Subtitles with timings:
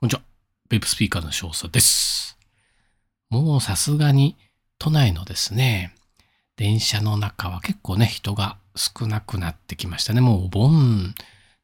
[0.00, 0.22] こんにちは。
[0.68, 2.36] ベープスピーカーの少佐です。
[3.30, 4.36] もうさすがに
[4.78, 5.94] 都内のですね、
[6.56, 10.20] 電車の中は結構ね、人が少なくなってきましたね。
[10.20, 11.14] もうお盆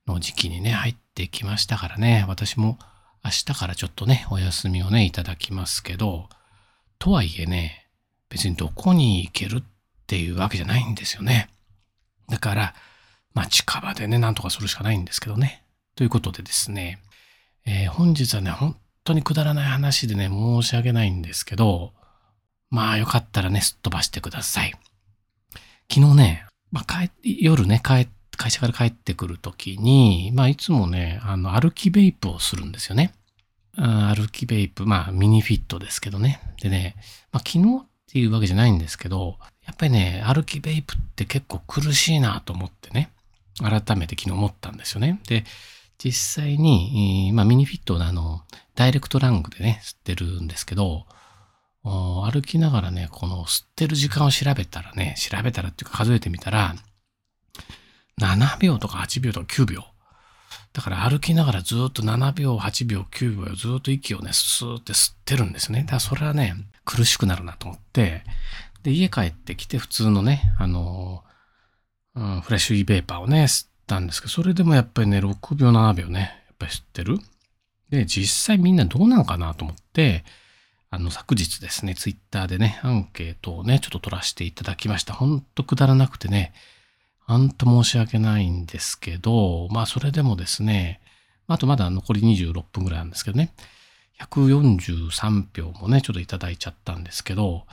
[0.06, 2.24] の時期にね、入ってきましたからね。
[2.28, 2.78] 私も
[3.24, 6.28] 明日からちょっとね、お休みをね、いただきますけど、
[7.00, 7.88] とはいえね、
[8.28, 9.62] 別にどこに行けるっ
[10.06, 11.50] ていうわけじゃないんですよね。
[12.28, 12.74] だから、
[13.34, 15.64] まあ近場でね、なんとかするしかないんですけどね。
[15.96, 17.00] ということでですね、
[17.66, 21.92] えー本日はね、本当にくだらない話でね、申し訳ないんですけど、
[22.70, 24.74] まあよかったらね、すっ飛ばしてください。
[25.92, 33.12] 昨日ね、まあ、夜ね、帰会社から帰ってくるときに、まあいつもね、あの、歩きベイプをするんですよね。
[33.76, 36.40] 歩きベイプ、まあミニフィットですけどね。
[36.62, 36.94] でね、
[37.32, 43.10] まあ昨日っていうわけじゃないんですけど、やっぱりね、歩きベイプって結構苦しいなと思ってね、
[43.58, 45.20] 改めて昨日思ったんですよね。
[45.26, 45.44] で、
[46.02, 48.42] 実際に、まあミニフィットのあの、
[48.74, 51.04] ダイレクトラングでね、吸ってるんですけど、
[51.82, 56.74] 歩きながらね、この吸ってる時間を調べたらね、調べたらっていうか数えてみたら、
[58.18, 59.84] 7秒とか8秒とか9秒。
[60.72, 65.80] だから歩きながらずっと7秒、8秒、9秒ずっと息をね、スーって吸ってるんですね。
[65.80, 68.24] だからそれはね、苦しくなるなと思って、
[68.82, 71.24] で、家帰ってきて普通のね、あの
[72.14, 77.18] うん、フレッシュイーベーパーをね、吸たんですけど、それでもやっぱりね、6秒、7秒ね、やっぱり吸ってる。
[77.88, 80.24] で、実際みんなどうなのかなと思って、
[80.90, 85.12] あの、昨日ですね、ツイッターでね、アンケートをね、ちょっと取らせていただきました。
[85.12, 86.52] ほんとくだらなくてね、
[87.26, 91.00] ほんと申し訳ないんですけど、まあ、それでもですね、
[91.48, 93.52] あとまだ残り26分ぐらいなんですけどね、
[94.20, 97.66] 143票もね、ちょっといただいちゃったんですけど、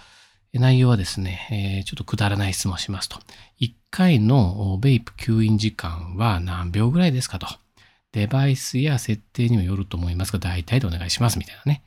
[0.53, 3.19] 内容はですね、ちょっとくだらない質問しますと。
[3.59, 7.47] 1回のベイプ吸引時間は何秒ぐらいですかと。
[8.11, 11.83] デバイスや設定にもよると思いますが、大体でお願いしますみたいなね、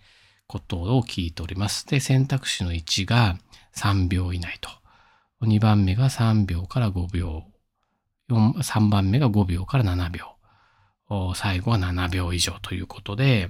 [0.46, 1.86] ことを聞いております。
[1.86, 3.38] で、選択肢の1が
[3.74, 4.70] 3秒以内と。
[5.42, 7.44] 2番目が3秒から5秒。
[8.28, 10.36] 3番目が5秒から7秒。
[11.34, 13.48] 最後は7秒以上ということで、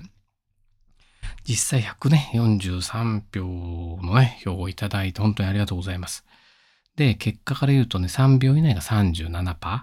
[1.49, 6.25] 実際100ね、43票のね、票をいただいて本当にありがとうございます。
[6.97, 9.83] で、結果から言うとね、3秒以内が37%。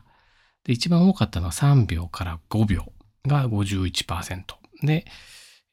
[0.63, 2.91] で、一番多かったのは3秒から5秒
[3.25, 4.43] が51%。
[4.83, 5.05] で、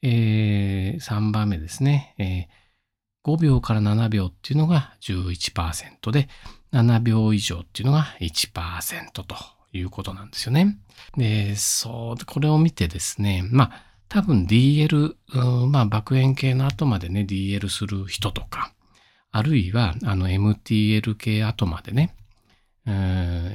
[0.01, 2.65] えー3番目ですね、えー
[3.25, 6.29] 5秒から7秒っていうのが11%で、
[6.71, 9.25] 7秒以上っていうのが1%と
[9.73, 10.77] いうことなんですよね。
[11.17, 18.73] で、そう、これを見てですね、まあ、多分 DL、うんまあ、爆炎系の後までね、DL する人とか、
[19.31, 22.15] あるいは、あの、MTL 系後までね、
[22.85, 22.93] うん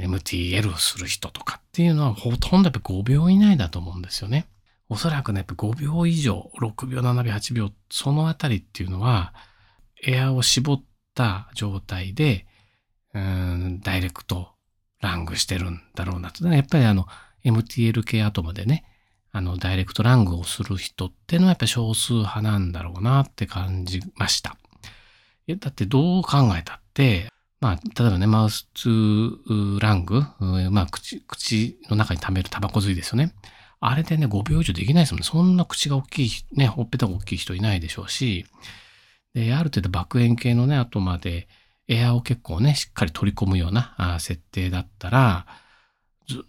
[0.03, 4.49] MTL をする人とかっていうのはほとんどやっぱ5秒以内だと思うんですよね。
[4.89, 9.33] おそらくね、やっぱ5秒以上、6秒、7秒、8秒、そのあたりっていうのは、
[10.05, 10.84] エアを絞っ
[11.15, 12.47] た状態で、
[13.15, 14.50] うんダイレクト
[15.00, 16.47] ラングしてるんだろうなと。
[16.49, 17.06] やっぱりあの、
[17.44, 18.84] MTL 系後までね、
[19.33, 24.57] あの、ダイレクトラングをする人ってのはやっぱり少数派なんだろうなって感じました。
[25.49, 27.29] だってどう考えたって、
[27.61, 28.67] まあ、例えばね、マウス
[29.81, 30.23] ラング、
[30.71, 33.35] まあ、口、口の中に溜めるタバコ吸いですよね。
[33.81, 35.27] あれでね、5秒以上できないですもんね。
[35.27, 38.47] そんな口が大きい、ね、ほっぺたが大きい人いないでしょうし、
[39.35, 41.49] で、ある程度爆炎系のね、後まで
[41.89, 45.47] エアを結構ね、しっかり取り込むような設定だったら、
[46.29, 46.45] ず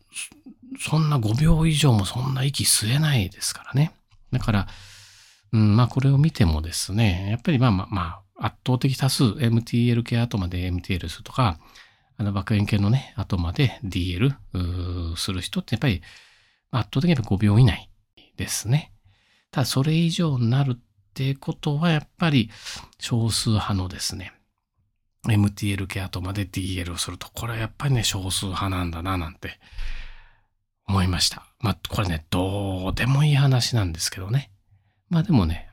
[0.81, 3.93] そんな5秒以上もそんな息吸えないですからね。
[4.31, 4.67] だから、
[5.53, 8.01] うん、まあこれを見てもですね、やっぱりまあまあま
[8.35, 11.59] あ、圧倒的多数、MTL 系後まで MTL するとか、
[12.17, 14.33] あの爆炎系のね、後まで DL
[15.15, 16.01] する人ってやっぱり
[16.71, 17.89] 圧倒的に5秒以内
[18.35, 18.91] ですね。
[19.51, 20.79] ただそれ以上になるっ
[21.13, 22.49] てことはやっぱり
[22.97, 24.33] 少数派のですね、
[25.27, 29.59] MTL 系後まで DL をすると、これはやっぱりね、少数派なんだな、なんて
[30.87, 31.45] 思いました。
[31.59, 34.51] まあ、これね、どうでもいい話なんですけどね。
[35.09, 35.69] まあでもね、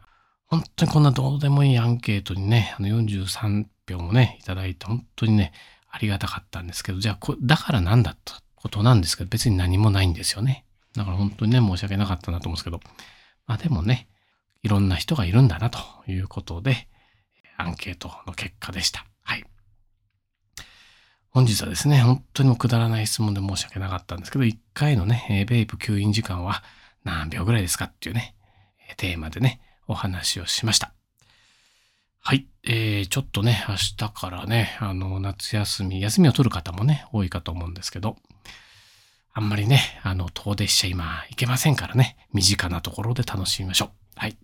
[0.46, 5.52] 本当にこんなどうでもいいアンケートにね、あの43票もね、いただいて、本当にね、
[5.90, 10.64] ありがたかったんですけど、じゃあこ、だからなんだってことなんですけど、別に何もないんですよね。
[10.94, 12.80] だから本当にね、申し訳なかったなと思うんですけど、
[13.46, 14.08] まあでもね、
[14.62, 16.88] いろんな人がいるんだなということで、
[17.56, 19.04] アンケートの結果でした。
[21.38, 26.64] 本日はですね、本当にもくだらない質問で申し訳なかったんですけど、1回のね、えーベイプ吸引時間は
[27.04, 28.34] 何秒ぐらいですかっていうね、
[28.90, 30.92] えテーマでね、お話をしました。
[32.18, 32.48] はい。
[32.64, 38.16] えー、ちょっとね、明日からね、あの、夏休み、休みを取る方もね、多いかと思うんですけど、
[39.32, 43.90] あんまりね、あの、遠出しちゃ今行けませんからね、身近なところで楽しみましょう。
[44.16, 44.36] はい。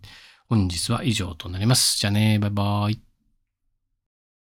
[0.49, 1.99] 本日は以上となります。
[1.99, 3.14] じゃあね、バイバイ。